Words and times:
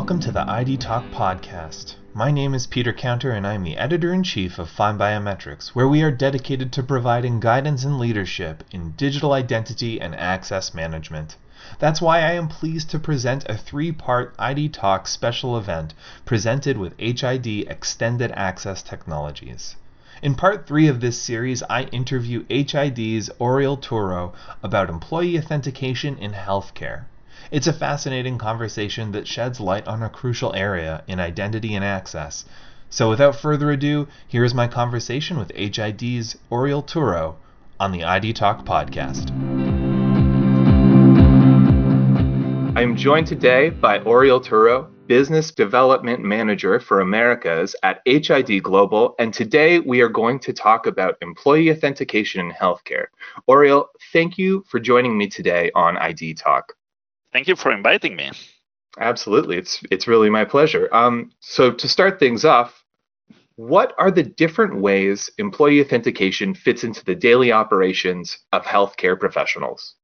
welcome 0.00 0.18
to 0.18 0.32
the 0.32 0.50
ID 0.50 0.78
Talk 0.78 1.04
podcast. 1.10 1.94
My 2.14 2.30
name 2.30 2.54
is 2.54 2.66
Peter 2.66 2.90
Counter, 2.90 3.32
and 3.32 3.46
I'm 3.46 3.62
the 3.64 3.76
editor 3.76 4.14
in 4.14 4.22
chief 4.22 4.58
of 4.58 4.70
FindBiometrics, 4.70 5.68
where 5.74 5.86
we 5.86 6.02
are 6.02 6.10
dedicated 6.10 6.72
to 6.72 6.82
providing 6.82 7.38
guidance 7.38 7.84
and 7.84 7.98
leadership 7.98 8.64
in 8.70 8.92
digital 8.92 9.34
identity 9.34 10.00
and 10.00 10.14
access 10.14 10.72
management. 10.72 11.36
That's 11.80 12.00
why 12.00 12.20
I 12.20 12.32
am 12.32 12.48
pleased 12.48 12.88
to 12.92 12.98
present 12.98 13.44
a 13.46 13.58
three 13.58 13.92
part 13.92 14.34
ID 14.38 14.70
Talk 14.70 15.06
special 15.06 15.54
event 15.58 15.92
presented 16.24 16.78
with 16.78 16.98
HID 16.98 17.68
Extended 17.68 18.32
Access 18.32 18.82
Technologies. 18.82 19.76
In 20.22 20.34
part 20.34 20.66
three 20.66 20.88
of 20.88 21.02
this 21.02 21.20
series, 21.20 21.62
I 21.64 21.82
interview 21.92 22.46
HID's 22.48 23.28
Oriol 23.38 23.78
Turro 23.78 24.32
about 24.62 24.88
employee 24.88 25.36
authentication 25.38 26.16
in 26.16 26.32
healthcare. 26.32 27.04
It's 27.50 27.66
a 27.66 27.72
fascinating 27.72 28.38
conversation 28.38 29.10
that 29.10 29.26
sheds 29.26 29.58
light 29.58 29.88
on 29.88 30.04
a 30.04 30.08
crucial 30.08 30.54
area 30.54 31.02
in 31.08 31.18
identity 31.18 31.74
and 31.74 31.84
access. 31.84 32.44
So 32.90 33.10
without 33.10 33.34
further 33.34 33.72
ado, 33.72 34.06
here 34.28 34.44
is 34.44 34.54
my 34.54 34.68
conversation 34.68 35.36
with 35.36 35.50
HID's 35.56 36.36
Oriol 36.48 36.86
Turro 36.86 37.34
on 37.80 37.90
the 37.90 38.04
ID 38.04 38.34
Talk 38.34 38.64
podcast. 38.64 39.32
I 42.76 42.82
am 42.82 42.94
joined 42.94 43.26
today 43.26 43.70
by 43.70 43.98
Oriol 43.98 44.44
Turro, 44.44 44.88
Business 45.08 45.50
Development 45.50 46.22
Manager 46.22 46.78
for 46.78 47.00
Americas 47.00 47.74
at 47.82 48.00
HID 48.06 48.62
Global, 48.62 49.16
and 49.18 49.34
today 49.34 49.80
we 49.80 50.02
are 50.02 50.08
going 50.08 50.38
to 50.38 50.52
talk 50.52 50.86
about 50.86 51.16
employee 51.20 51.72
authentication 51.72 52.46
in 52.46 52.52
healthcare. 52.52 53.06
Oriol, 53.48 53.86
thank 54.12 54.38
you 54.38 54.64
for 54.68 54.78
joining 54.78 55.18
me 55.18 55.26
today 55.26 55.72
on 55.74 55.96
ID 55.96 56.34
Talk. 56.34 56.74
Thank 57.32 57.48
you 57.48 57.56
for 57.56 57.72
inviting 57.72 58.16
me. 58.16 58.30
Absolutely, 58.98 59.56
it's 59.56 59.82
it's 59.90 60.08
really 60.08 60.30
my 60.30 60.44
pleasure. 60.44 60.88
Um, 60.92 61.30
so 61.40 61.70
to 61.70 61.88
start 61.88 62.18
things 62.18 62.44
off, 62.44 62.84
what 63.54 63.94
are 63.98 64.10
the 64.10 64.22
different 64.22 64.80
ways 64.80 65.30
employee 65.38 65.80
authentication 65.80 66.54
fits 66.54 66.82
into 66.82 67.04
the 67.04 67.14
daily 67.14 67.52
operations 67.52 68.38
of 68.52 68.64
healthcare 68.64 69.18
professionals? 69.18 69.94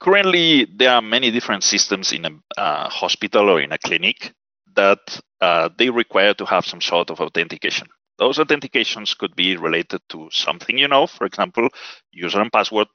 Currently, 0.00 0.66
there 0.76 0.92
are 0.92 1.02
many 1.02 1.30
different 1.30 1.64
systems 1.64 2.12
in 2.12 2.24
a 2.24 2.60
uh, 2.60 2.88
hospital 2.88 3.50
or 3.50 3.60
in 3.60 3.72
a 3.72 3.78
clinic 3.78 4.32
that 4.76 5.20
uh, 5.40 5.68
they 5.76 5.90
require 5.90 6.34
to 6.34 6.46
have 6.46 6.64
some 6.64 6.80
sort 6.80 7.10
of 7.10 7.20
authentication. 7.20 7.88
Those 8.18 8.38
authentications 8.38 9.16
could 9.16 9.34
be 9.34 9.56
related 9.56 10.02
to 10.10 10.28
something 10.30 10.78
you 10.78 10.88
know, 10.88 11.06
for 11.06 11.26
example, 11.26 11.68
user 12.12 12.40
and 12.40 12.52
password, 12.52 12.88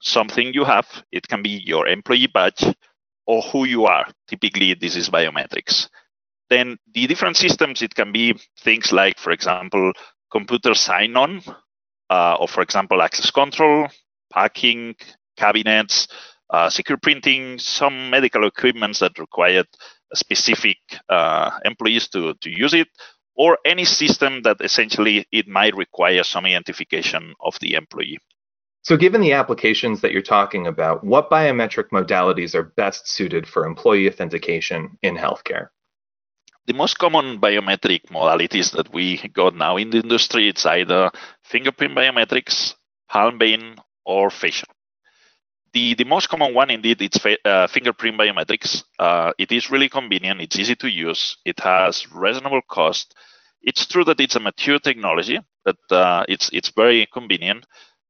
something 0.00 0.52
you 0.52 0.64
have. 0.64 0.86
It 1.10 1.26
can 1.26 1.42
be 1.42 1.62
your 1.64 1.86
employee 1.86 2.26
badge 2.26 2.64
or 3.26 3.42
who 3.42 3.64
you 3.64 3.86
are. 3.86 4.06
Typically, 4.28 4.74
this 4.74 4.96
is 4.96 5.10
biometrics. 5.10 5.88
Then 6.50 6.76
the 6.92 7.06
different 7.06 7.36
systems, 7.36 7.82
it 7.82 7.94
can 7.94 8.12
be 8.12 8.38
things 8.60 8.92
like, 8.92 9.18
for 9.18 9.30
example, 9.30 9.92
computer 10.30 10.74
sign-on, 10.74 11.42
uh, 12.10 12.36
or 12.38 12.48
for 12.48 12.62
example, 12.62 13.00
access 13.00 13.30
control, 13.30 13.88
packing, 14.32 14.94
cabinets, 15.36 16.08
uh, 16.50 16.68
secure 16.68 16.98
printing, 16.98 17.58
some 17.58 18.10
medical 18.10 18.46
equipments 18.46 18.98
that 18.98 19.18
required 19.18 19.66
specific 20.12 20.76
uh, 21.08 21.50
employees 21.64 22.08
to, 22.08 22.34
to 22.40 22.50
use 22.50 22.74
it, 22.74 22.88
or 23.36 23.58
any 23.64 23.84
system 23.84 24.42
that 24.42 24.58
essentially 24.60 25.26
it 25.32 25.48
might 25.48 25.74
require 25.74 26.22
some 26.22 26.44
identification 26.44 27.34
of 27.40 27.58
the 27.60 27.74
employee. 27.74 28.18
So, 28.84 28.98
given 28.98 29.22
the 29.22 29.32
applications 29.32 30.02
that 30.02 30.12
you're 30.12 30.20
talking 30.20 30.66
about, 30.66 31.02
what 31.02 31.30
biometric 31.30 31.88
modalities 31.88 32.54
are 32.54 32.62
best 32.62 33.08
suited 33.08 33.48
for 33.48 33.64
employee 33.64 34.08
authentication 34.08 34.98
in 35.02 35.16
healthcare? 35.16 35.68
The 36.66 36.74
most 36.74 36.98
common 36.98 37.40
biometric 37.40 38.02
modalities 38.10 38.72
that 38.72 38.92
we 38.92 39.16
got 39.28 39.56
now 39.56 39.78
in 39.78 39.88
the 39.88 40.00
industry 40.00 40.48
it's 40.48 40.66
either 40.66 41.10
fingerprint 41.42 41.94
biometrics, 41.96 42.74
palm 43.08 43.38
vein, 43.38 43.76
or 44.04 44.28
facial. 44.28 44.68
The, 45.72 45.94
the 45.94 46.04
most 46.04 46.28
common 46.28 46.52
one 46.52 46.70
indeed 46.70 47.00
it's 47.00 47.18
uh, 47.24 47.66
fingerprint 47.66 48.18
biometrics. 48.18 48.84
Uh, 48.98 49.32
it 49.38 49.50
is 49.50 49.70
really 49.70 49.88
convenient. 49.88 50.42
It's 50.42 50.58
easy 50.58 50.76
to 50.76 50.90
use. 50.90 51.38
It 51.46 51.58
has 51.60 52.12
reasonable 52.12 52.60
cost. 52.68 53.14
It's 53.62 53.86
true 53.86 54.04
that 54.04 54.20
it's 54.20 54.36
a 54.36 54.40
mature 54.40 54.78
technology, 54.78 55.40
but 55.64 55.78
uh, 55.90 56.24
it's 56.28 56.50
it's 56.52 56.68
very 56.68 57.06
convenient 57.10 57.64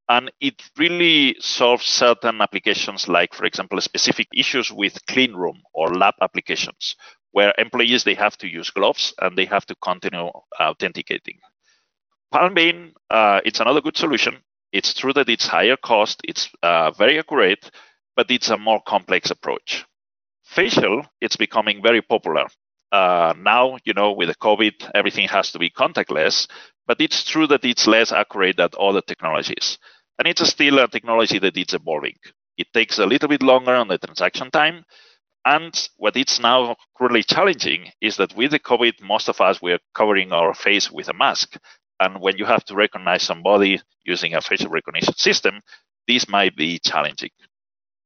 and 0.09 0.31
it 0.41 0.63
really 0.77 1.37
solves 1.41 1.85
certain 1.87 2.41
applications 2.41 3.09
like 3.09 3.33
for 3.35 3.45
example 3.45 3.81
specific 3.81 4.29
issues 4.35 4.71
with 4.71 5.05
clean 5.07 5.35
room 5.35 5.63
or 5.73 5.89
lab 5.95 6.15
applications 6.21 6.97
where 7.33 7.55
employees 7.59 8.05
they 8.05 8.15
have 8.15 8.37
to 8.37 8.49
use 8.49 8.71
gloves 8.71 9.15
and 9.21 9.37
they 9.37 9.45
have 9.45 9.67
to 9.67 9.75
continue 9.77 10.31
authenticating. 10.61 11.39
Palm 12.31 12.55
vein 12.55 12.93
uh, 13.11 13.41
it's 13.45 13.61
another 13.61 13.81
good 13.81 13.97
solution. 13.97 14.37
It's 14.73 14.93
true 14.93 15.13
that 15.15 15.29
it's 15.29 15.47
higher 15.47 15.77
cost 15.77 16.21
it's 16.25 16.51
uh, 16.63 16.91
very 16.91 17.19
accurate 17.19 17.71
but 18.17 18.31
it's 18.31 18.51
a 18.51 18.59
more 18.59 18.81
complex 18.87 19.31
approach. 19.31 19.85
Facial 20.45 21.07
it's 21.21 21.37
becoming 21.37 21.83
very 21.83 22.03
popular. 22.03 22.47
Uh, 22.93 23.33
now 23.39 23.79
you 23.85 23.93
know 23.95 24.13
with 24.13 24.29
the 24.29 24.35
covid 24.37 24.89
everything 24.95 25.27
has 25.27 25.51
to 25.51 25.59
be 25.59 25.71
contactless 25.71 26.47
but 26.87 27.01
it's 27.01 27.25
true 27.25 27.47
that 27.47 27.65
it's 27.65 27.87
less 27.87 28.13
accurate 28.13 28.57
than 28.57 28.71
other 28.79 29.01
technologies 29.01 29.79
and 30.19 30.29
it's 30.29 30.47
still 30.49 30.79
a 30.79 30.89
technology 30.89 31.39
that 31.39 31.57
is 31.57 31.75
evolving. 31.75 32.17
It 32.57 32.69
takes 32.73 32.99
a 32.99 33.07
little 33.07 33.29
bit 33.29 33.43
longer 33.43 33.75
on 33.75 33.89
the 33.89 33.99
transaction 33.99 34.51
time. 34.51 34.85
And 35.45 35.89
what 35.97 36.17
it's 36.17 36.41
now 36.41 36.77
really 36.99 37.23
challenging 37.23 37.91
is 38.01 38.17
that 38.17 38.35
with 38.35 38.53
the 38.53 38.59
COVID, 38.59 39.03
most 39.03 39.29
of 39.29 39.41
us 39.41 39.61
were 39.61 39.79
covering 39.95 40.33
our 40.33 40.55
face 40.55 40.91
with 40.91 41.09
a 41.09 41.13
mask. 41.13 41.57
And 42.01 42.21
when 42.21 42.39
you 42.39 42.45
have 42.47 42.65
to 42.67 42.75
recognize 42.75 43.23
somebody 43.23 43.81
using 44.05 44.35
a 44.35 44.41
facial 44.41 44.71
recognition 44.71 45.15
system, 45.15 45.61
this 46.09 46.29
might 46.29 46.57
be 46.57 46.79
challenging. 46.79 47.31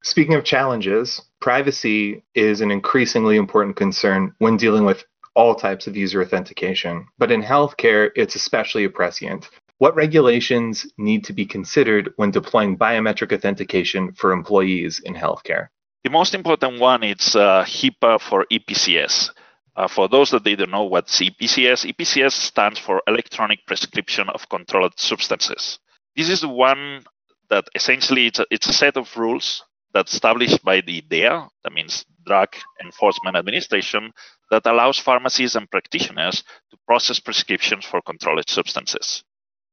Speaking 0.02 0.34
of 0.34 0.44
challenges, 0.44 1.20
privacy 1.40 2.24
is 2.34 2.60
an 2.60 2.70
increasingly 2.70 3.36
important 3.36 3.76
concern 3.76 4.34
when 4.38 4.56
dealing 4.56 4.84
with 4.84 5.04
all 5.34 5.54
types 5.54 5.86
of 5.86 5.96
user 5.96 6.22
authentication. 6.22 7.06
But 7.18 7.30
in 7.30 7.42
healthcare, 7.42 8.10
it's 8.16 8.34
especially 8.34 8.88
prescient. 8.88 9.48
What 9.78 9.94
regulations 9.94 10.86
need 10.98 11.24
to 11.24 11.32
be 11.32 11.46
considered 11.46 12.12
when 12.16 12.32
deploying 12.32 12.76
biometric 12.76 13.32
authentication 13.32 14.12
for 14.12 14.32
employees 14.32 15.00
in 15.00 15.14
healthcare? 15.14 15.68
The 16.04 16.10
most 16.10 16.34
important 16.34 16.80
one 16.80 17.02
is 17.04 17.36
uh, 17.36 17.64
HIPAA 17.64 18.20
for 18.20 18.46
EPCS. 18.50 19.30
Uh, 19.76 19.86
for 19.86 20.08
those 20.08 20.30
that 20.30 20.42
they 20.42 20.56
don't 20.56 20.72
know 20.72 20.84
what's 20.84 21.20
EPCS, 21.20 21.92
EPCS 21.92 22.32
stands 22.32 22.80
for 22.80 23.00
Electronic 23.06 23.64
Prescription 23.66 24.28
of 24.28 24.48
Controlled 24.48 24.98
Substances. 24.98 25.78
This 26.16 26.28
is 26.28 26.40
the 26.40 26.48
one 26.48 27.04
that 27.50 27.68
essentially 27.76 28.26
it's 28.26 28.40
a, 28.40 28.46
it's 28.50 28.68
a 28.68 28.72
set 28.72 28.96
of 28.96 29.16
rules 29.16 29.62
that's 29.94 30.12
established 30.12 30.64
by 30.64 30.80
the 30.80 31.00
DEA, 31.02 31.46
that 31.62 31.72
means 31.72 32.04
Drug 32.28 32.48
Enforcement 32.84 33.36
Administration, 33.36 34.12
that 34.50 34.66
allows 34.66 34.98
pharmacies 34.98 35.56
and 35.56 35.70
practitioners 35.70 36.44
to 36.70 36.76
process 36.86 37.18
prescriptions 37.18 37.86
for 37.86 38.02
controlled 38.02 38.48
substances. 38.48 39.24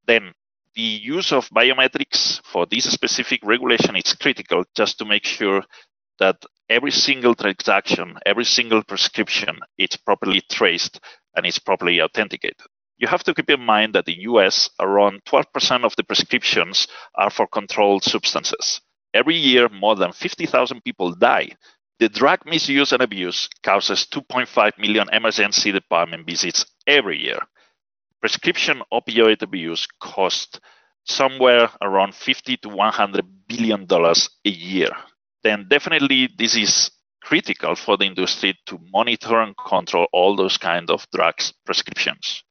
Then 0.08 0.34
the 0.76 0.82
use 0.82 1.32
of 1.34 1.50
biometrics 1.50 2.42
for 2.46 2.66
this 2.66 2.86
specific 2.92 3.42
regulation 3.44 3.96
is 3.96 4.14
critical 4.14 4.64
just 4.76 4.98
to 5.00 5.06
make 5.06 5.26
sure 5.26 5.64
that 6.20 6.38
every 6.70 6.92
single 6.92 7.36
transaction, 7.36 8.18
every 8.26 8.46
single 8.46 8.84
prescription 8.84 9.60
is 9.78 9.98
properly 9.98 10.42
traced 10.50 11.00
and 11.36 11.46
is 11.46 11.60
properly 11.60 12.02
authenticated. 12.02 12.68
You 12.98 13.08
have 13.08 13.24
to 13.26 13.34
keep 13.34 13.50
in 13.50 13.62
mind 13.62 13.96
that 13.96 14.08
in 14.08 14.16
the 14.16 14.22
US, 14.32 14.70
around 14.80 15.22
12% 15.26 15.84
of 15.84 15.96
the 15.98 16.04
prescriptions 16.04 16.88
are 17.16 17.30
for 17.30 17.48
controlled 17.48 18.04
substances. 18.04 18.82
Every 19.14 19.36
year, 19.36 19.70
more 19.70 19.96
than 19.96 20.12
50,000 20.12 20.84
people 20.84 21.14
die. 21.16 21.52
The 22.00 22.10
drug 22.10 22.46
misuse 22.46 22.92
and 22.92 23.02
abuse 23.02 23.48
causes 23.64 24.06
2.5 24.12 24.78
million 24.78 25.08
emergency 25.14 25.72
department 25.72 26.26
visits 26.28 26.66
every 26.86 27.24
year. 27.24 27.40
Prescription 28.20 28.82
opioid 28.92 29.42
abuse 29.42 29.88
costs 30.02 30.60
somewhere 31.06 31.70
around 31.82 32.14
50 32.14 32.58
to 32.58 32.70
100 32.70 33.26
billion 33.48 33.86
dollars 33.86 34.30
a 34.44 34.50
year. 34.50 34.90
Then 35.44 35.68
definitely 35.70 36.28
this 36.38 36.56
is 36.56 36.92
critical 37.24 37.76
for 37.76 37.96
the 37.96 38.06
industry 38.06 38.58
to 38.66 38.80
monitor 38.92 39.40
and 39.40 39.56
control 39.58 40.08
all 40.12 40.36
those 40.36 40.58
kind 40.58 40.90
of 40.90 41.08
drugs 41.14 41.54
prescriptions. 41.66 42.44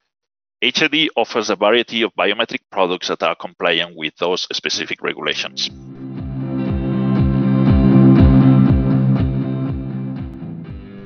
HID 0.61 1.09
offers 1.15 1.51
a 1.51 1.55
variety 1.55 2.01
of 2.01 2.15
biometric 2.17 2.61
products 2.71 3.09
that 3.09 3.21
are 3.21 3.35
compliant 3.35 3.95
with 3.95 4.15
those 4.17 4.47
specific 4.51 5.03
regulations. 5.03 5.69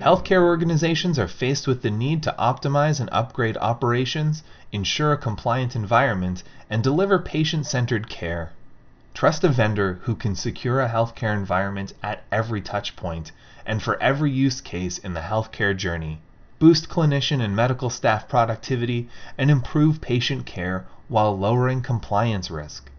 Healthcare 0.09 0.41
organizations 0.41 1.19
are 1.19 1.27
faced 1.27 1.67
with 1.67 1.83
the 1.83 1.91
need 1.91 2.23
to 2.23 2.33
optimize 2.39 2.99
and 2.99 3.11
upgrade 3.11 3.55
operations, 3.57 4.41
ensure 4.71 5.13
a 5.13 5.17
compliant 5.17 5.75
environment, 5.75 6.41
and 6.67 6.81
deliver 6.81 7.19
patient 7.19 7.67
centered 7.67 8.09
care. 8.09 8.51
Trust 9.13 9.43
a 9.43 9.49
vendor 9.49 9.99
who 10.05 10.15
can 10.15 10.33
secure 10.33 10.81
a 10.81 10.89
healthcare 10.89 11.37
environment 11.37 11.93
at 12.01 12.23
every 12.31 12.59
touchpoint 12.59 13.29
and 13.67 13.83
for 13.83 14.01
every 14.01 14.31
use 14.31 14.61
case 14.61 14.97
in 14.97 15.13
the 15.13 15.19
healthcare 15.19 15.77
journey. 15.77 16.21
boost 16.57 16.89
clinician 16.89 17.39
and 17.39 17.55
medical 17.55 17.91
staff 17.91 18.27
productivity, 18.27 19.07
and 19.37 19.51
improve 19.51 20.01
patient 20.01 20.43
care 20.47 20.87
while 21.07 21.37
lowering 21.37 21.83
compliance 21.83 22.49
risk. 22.49 22.89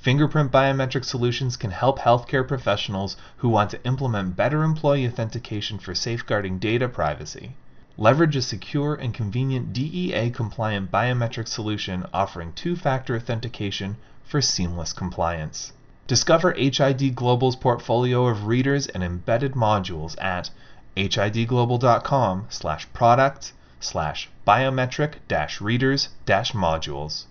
Fingerprint 0.00 0.50
biometric 0.50 1.04
solutions 1.04 1.58
can 1.58 1.72
help 1.72 1.98
healthcare 1.98 2.48
professionals 2.48 3.18
who 3.36 3.50
want 3.50 3.68
to 3.68 3.84
implement 3.84 4.34
better 4.34 4.62
employee 4.62 5.06
authentication 5.06 5.78
for 5.78 5.94
safeguarding 5.94 6.58
data 6.58 6.88
privacy. 6.88 7.54
Leverage 7.98 8.34
a 8.34 8.40
secure 8.40 8.94
and 8.94 9.12
convenient 9.12 9.74
DEA 9.74 10.30
compliant 10.30 10.90
biometric 10.90 11.46
solution 11.46 12.06
offering 12.14 12.54
two 12.54 12.76
factor 12.76 13.14
authentication 13.14 13.98
for 14.24 14.40
seamless 14.40 14.94
compliance. 14.94 15.74
Discover 16.06 16.52
HID 16.52 17.14
Global's 17.14 17.56
portfolio 17.56 18.26
of 18.26 18.46
readers 18.46 18.86
and 18.86 19.04
embedded 19.04 19.52
modules 19.52 20.18
at 20.18 20.48
hidglobal.com 20.96 22.46
slash 22.48 22.90
product 22.94 23.52
slash 23.80 24.30
biometric 24.46 25.16
dash 25.28 25.60
readers 25.60 26.08
dash 26.24 26.52
modules. 26.52 27.24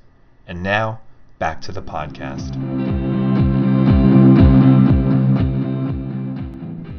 And 0.45 0.61
now, 0.61 0.99
back 1.39 1.61
to 1.61 1.71
the 1.71 1.81
podcast. 1.81 2.55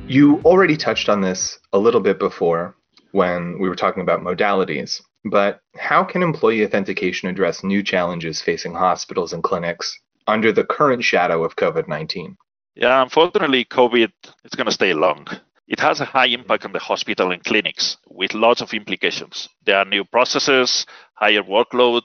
You 0.08 0.40
already 0.44 0.76
touched 0.76 1.08
on 1.08 1.20
this 1.20 1.58
a 1.72 1.78
little 1.78 2.00
bit 2.00 2.18
before 2.18 2.74
when 3.12 3.58
we 3.60 3.68
were 3.68 3.76
talking 3.76 4.02
about 4.02 4.22
modalities, 4.22 5.00
but 5.24 5.60
how 5.76 6.02
can 6.02 6.22
employee 6.22 6.64
authentication 6.64 7.28
address 7.28 7.62
new 7.62 7.82
challenges 7.82 8.40
facing 8.40 8.74
hospitals 8.74 9.32
and 9.32 9.42
clinics 9.44 9.96
under 10.26 10.52
the 10.52 10.64
current 10.64 11.04
shadow 11.04 11.44
of 11.44 11.56
COVID 11.56 11.86
19? 11.86 12.36
Yeah, 12.76 13.02
unfortunately, 13.02 13.64
COVID 13.66 14.10
is 14.44 14.52
going 14.56 14.66
to 14.66 14.72
stay 14.72 14.94
long. 14.94 15.26
It 15.68 15.78
has 15.78 16.00
a 16.00 16.04
high 16.04 16.26
impact 16.26 16.64
on 16.64 16.72
the 16.72 16.80
hospital 16.80 17.30
and 17.30 17.44
clinics 17.44 17.96
with 18.08 18.34
lots 18.34 18.60
of 18.60 18.74
implications. 18.74 19.48
There 19.66 19.76
are 19.76 19.84
new 19.84 20.04
processes, 20.04 20.86
higher 21.14 21.42
workload, 21.42 22.02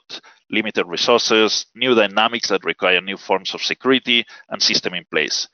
limited 0.49 0.85
resources, 0.87 1.65
new 1.75 1.95
dynamics 1.95 2.49
that 2.49 2.63
require 2.63 3.01
new 3.01 3.17
forms 3.17 3.53
of 3.53 3.61
security 3.63 4.25
and 4.49 4.61
system 4.61 4.93
in 4.93 5.05
place. 5.11 5.47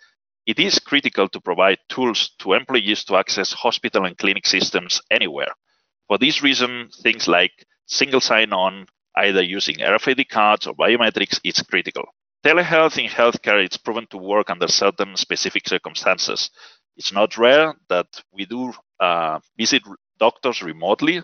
It 0.46 0.60
is 0.60 0.80
critical 0.80 1.30
to 1.30 1.40
provide 1.42 1.78
tools 1.88 2.32
to 2.40 2.54
employees 2.54 3.04
to 3.06 3.16
access 3.16 3.54
hospital 3.54 4.06
and 4.06 4.18
clinic 4.18 4.48
systems 4.48 5.02
anywhere. 5.12 5.54
For 6.08 6.18
this 6.18 6.42
reason, 6.42 6.90
things 7.04 7.28
like 7.28 7.66
single 7.86 8.22
sign 8.22 8.52
on, 8.52 8.88
either 9.16 9.44
using 9.44 9.78
RFID 9.78 10.30
cards 10.30 10.68
or 10.68 10.74
biometrics, 10.74 11.40
is 11.44 11.62
critical. 11.62 12.06
Telehealth 12.44 12.98
in 12.98 13.10
healthcare 13.10 13.64
is 13.64 13.78
proven 13.78 14.08
to 14.08 14.18
work 14.18 14.50
under 14.50 14.68
certain 14.68 15.16
specific 15.16 15.68
circumstances. 15.68 16.50
It's 16.98 17.14
not 17.14 17.38
rare 17.38 17.76
that 17.90 18.08
we 18.32 18.46
do 18.46 18.74
uh, 19.00 19.40
visit 19.58 19.84
doctors 20.18 20.62
remotely 20.62 21.22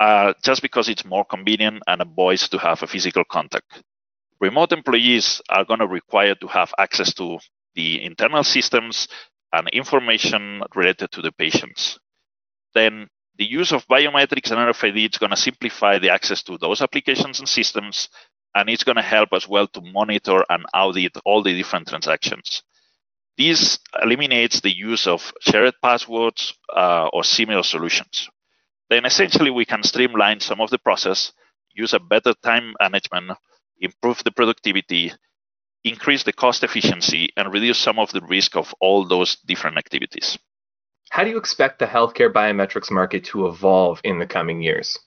uh, 0.00 0.32
just 0.42 0.62
because 0.62 0.88
it's 0.88 1.04
more 1.04 1.24
convenient 1.24 1.82
and 1.86 2.00
avoids 2.00 2.48
to 2.48 2.58
have 2.58 2.82
a 2.82 2.86
physical 2.86 3.22
contact. 3.24 3.82
Remote 4.40 4.72
employees 4.72 5.42
are 5.50 5.64
going 5.64 5.80
to 5.80 5.86
require 5.86 6.34
to 6.36 6.46
have 6.46 6.72
access 6.78 7.12
to 7.14 7.38
the 7.74 8.02
internal 8.02 8.42
systems 8.42 9.06
and 9.52 9.68
information 9.68 10.62
related 10.74 11.12
to 11.12 11.20
the 11.20 11.30
patients. 11.32 11.98
Then 12.72 13.08
the 13.36 13.44
use 13.44 13.72
of 13.72 13.86
biometrics 13.88 14.50
and 14.50 14.58
RFID 14.58 15.10
is 15.10 15.18
going 15.18 15.30
to 15.30 15.36
simplify 15.36 15.98
the 15.98 16.10
access 16.10 16.42
to 16.44 16.56
those 16.56 16.80
applications 16.80 17.38
and 17.38 17.48
systems, 17.48 18.08
and 18.54 18.70
it's 18.70 18.84
going 18.84 18.96
to 18.96 19.02
help 19.02 19.30
as 19.32 19.46
well 19.46 19.66
to 19.68 19.82
monitor 19.82 20.44
and 20.48 20.64
audit 20.74 21.12
all 21.26 21.42
the 21.42 21.54
different 21.54 21.88
transactions. 21.88 22.62
This 23.36 23.78
eliminates 24.02 24.60
the 24.60 24.74
use 24.74 25.06
of 25.06 25.32
shared 25.40 25.74
passwords 25.82 26.54
uh, 26.74 27.08
or 27.12 27.22
similar 27.24 27.62
solutions. 27.62 28.28
Then 28.90 29.06
essentially 29.06 29.50
we 29.50 29.64
can 29.64 29.84
streamline 29.84 30.40
some 30.40 30.60
of 30.60 30.70
the 30.70 30.78
process, 30.78 31.32
use 31.72 31.94
a 31.94 32.00
better 32.00 32.34
time 32.42 32.74
management, 32.80 33.38
improve 33.78 34.22
the 34.24 34.32
productivity, 34.32 35.12
increase 35.84 36.24
the 36.24 36.32
cost 36.32 36.64
efficiency, 36.64 37.30
and 37.36 37.52
reduce 37.52 37.78
some 37.78 37.98
of 37.98 38.10
the 38.10 38.20
risk 38.22 38.56
of 38.56 38.74
all 38.80 39.06
those 39.06 39.36
different 39.46 39.78
activities. 39.78 40.36
How 41.10 41.24
do 41.24 41.30
you 41.30 41.38
expect 41.38 41.78
the 41.78 41.86
healthcare 41.86 42.32
biometrics 42.32 42.90
market 42.90 43.24
to 43.26 43.46
evolve 43.46 44.00
in 44.04 44.18
the 44.18 44.26
coming 44.26 44.60
years? 44.60 44.98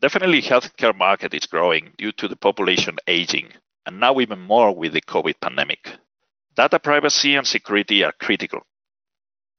Definitely 0.00 0.42
healthcare 0.42 0.96
market 0.96 1.32
is 1.32 1.46
growing 1.46 1.92
due 1.96 2.12
to 2.12 2.28
the 2.28 2.36
population 2.36 2.96
aging, 3.06 3.52
and 3.86 4.00
now 4.00 4.18
even 4.20 4.40
more 4.40 4.74
with 4.74 4.92
the 4.92 5.00
COVID 5.02 5.40
pandemic. 5.40 5.90
Data 6.54 6.78
privacy 6.78 7.36
and 7.36 7.46
security 7.46 8.02
are 8.02 8.12
critical. 8.20 8.60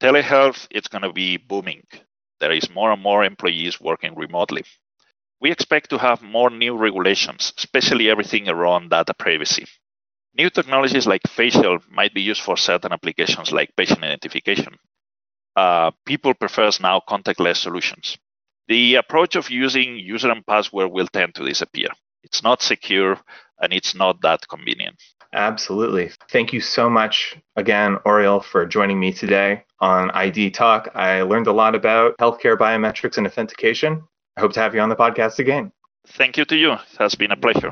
Telehealth 0.00 0.66
is 0.70 0.86
going 0.88 1.02
to 1.02 1.12
be 1.12 1.36
booming. 1.36 1.82
There 2.40 2.52
is 2.52 2.70
more 2.70 2.92
and 2.92 3.02
more 3.02 3.24
employees 3.24 3.80
working 3.80 4.14
remotely. 4.14 4.64
We 5.40 5.50
expect 5.50 5.90
to 5.90 5.98
have 5.98 6.22
more 6.22 6.50
new 6.50 6.76
regulations, 6.76 7.52
especially 7.58 8.10
everything 8.10 8.48
around 8.48 8.90
data 8.90 9.14
privacy. 9.14 9.66
New 10.34 10.50
technologies 10.50 11.06
like 11.06 11.22
facial 11.28 11.78
might 11.90 12.14
be 12.14 12.22
used 12.22 12.42
for 12.42 12.56
certain 12.56 12.92
applications 12.92 13.52
like 13.52 13.76
patient 13.76 14.02
identification. 14.04 14.78
Uh, 15.56 15.90
people 16.06 16.34
prefers 16.34 16.80
now 16.80 17.00
contactless 17.08 17.56
solutions. 17.58 18.16
The 18.68 18.96
approach 18.96 19.36
of 19.36 19.50
using 19.50 19.96
user 19.98 20.30
and 20.30 20.46
password 20.46 20.90
will 20.92 21.08
tend 21.08 21.34
to 21.36 21.44
disappear. 21.46 21.88
It's 22.22 22.42
not 22.42 22.62
secure 22.62 23.20
and 23.60 23.72
it's 23.72 23.94
not 23.94 24.20
that 24.22 24.46
convenient. 24.48 24.96
Absolutely. 25.32 26.10
Thank 26.30 26.52
you 26.52 26.60
so 26.60 26.88
much 26.88 27.36
again, 27.56 27.96
Oriol, 28.06 28.42
for 28.42 28.64
joining 28.64 28.98
me 28.98 29.12
today 29.12 29.64
on 29.80 30.10
ID 30.12 30.50
Talk. 30.50 30.88
I 30.94 31.22
learned 31.22 31.46
a 31.46 31.52
lot 31.52 31.74
about 31.74 32.16
healthcare 32.18 32.56
biometrics 32.56 33.18
and 33.18 33.26
authentication. 33.26 34.02
I 34.36 34.40
hope 34.40 34.52
to 34.54 34.60
have 34.60 34.74
you 34.74 34.80
on 34.80 34.88
the 34.88 34.96
podcast 34.96 35.38
again. 35.38 35.72
Thank 36.06 36.38
you 36.38 36.44
to 36.46 36.56
you. 36.56 36.72
It 36.72 36.80
has 36.98 37.14
been 37.14 37.32
a 37.32 37.36
pleasure. 37.36 37.70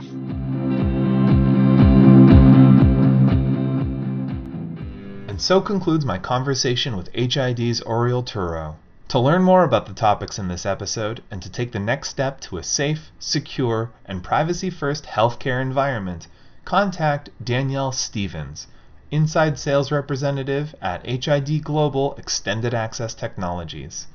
And 5.28 5.40
so 5.40 5.60
concludes 5.60 6.04
my 6.04 6.18
conversation 6.18 6.96
with 6.96 7.08
HID's 7.14 7.80
Oriol 7.82 8.26
Turro. 8.26 8.76
To 9.10 9.20
learn 9.20 9.44
more 9.44 9.62
about 9.62 9.86
the 9.86 9.94
topics 9.94 10.36
in 10.36 10.48
this 10.48 10.66
episode 10.66 11.22
and 11.30 11.40
to 11.40 11.48
take 11.48 11.70
the 11.70 11.78
next 11.78 12.08
step 12.08 12.40
to 12.40 12.58
a 12.58 12.64
safe, 12.64 13.12
secure, 13.20 13.92
and 14.04 14.24
privacy 14.24 14.68
first 14.68 15.04
healthcare 15.04 15.62
environment, 15.62 16.26
contact 16.64 17.30
Danielle 17.42 17.92
Stephens, 17.92 18.66
Inside 19.12 19.60
Sales 19.60 19.92
Representative 19.92 20.74
at 20.82 21.06
HID 21.06 21.62
Global 21.62 22.16
Extended 22.16 22.74
Access 22.74 23.14
Technologies. 23.14 24.08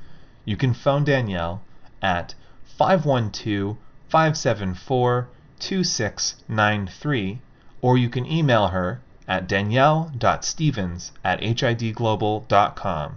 You 0.44 0.58
can 0.58 0.74
phone 0.74 1.06
Danielle 1.06 1.62
at 2.02 2.36
512 2.66 3.78
574 4.10 5.30
2693 5.60 7.40
or 7.82 7.98
you 7.98 8.10
can 8.10 8.26
email 8.26 8.68
her 8.68 9.00
at 9.26 9.48
danielle.stephens 9.48 11.14
at 11.24 11.40
hidglobal.com. 11.40 13.16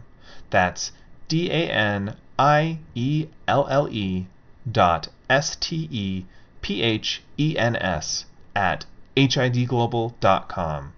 That's 0.51 0.93
D 1.27 1.51
A 1.51 1.71
N 1.71 2.17
I 2.39 2.79
E 2.95 3.29
L 3.49 3.67
L 3.71 3.89
E 3.91 4.27
dot 4.71 5.09
S 5.31 5.57
T 5.57 5.89
E 5.91 6.25
P 6.61 6.83
H 6.83 7.23
E 7.39 7.57
N 7.57 7.77
S 7.77 8.27
at 8.55 8.85
hidglobal.com. 9.17 10.93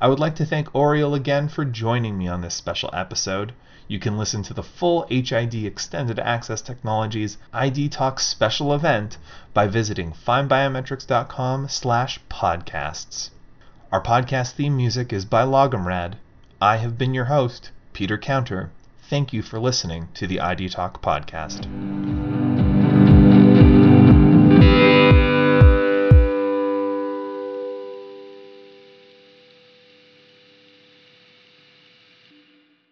I 0.00 0.06
would 0.08 0.20
like 0.20 0.36
to 0.36 0.46
thank 0.46 0.72
Oriol 0.72 1.16
again 1.16 1.48
for 1.48 1.64
joining 1.64 2.16
me 2.16 2.28
on 2.28 2.40
this 2.40 2.54
special 2.54 2.90
episode. 2.92 3.52
You 3.88 3.98
can 3.98 4.16
listen 4.16 4.42
to 4.44 4.54
the 4.54 4.62
full 4.62 5.06
HID 5.10 5.54
Extended 5.66 6.18
Access 6.18 6.62
Technologies 6.62 7.36
ID 7.52 7.88
Talk 7.88 8.20
special 8.20 8.72
event 8.72 9.18
by 9.52 9.66
visiting 9.66 10.12
findbiometrics.com 10.12 11.68
slash 11.68 12.20
podcasts. 12.30 13.30
Our 13.90 14.02
podcast 14.02 14.52
theme 14.52 14.76
music 14.76 15.12
is 15.12 15.24
by 15.24 15.42
Logomrad. 15.42 16.14
I 16.60 16.76
have 16.76 16.96
been 16.96 17.12
your 17.12 17.26
host, 17.26 17.72
Peter 17.92 18.16
Counter. 18.16 18.70
Thank 19.14 19.32
you 19.32 19.42
for 19.42 19.60
listening 19.60 20.08
to 20.14 20.26
the 20.26 20.40
ID 20.40 20.70
Talk 20.70 21.00
podcast. 21.00 21.70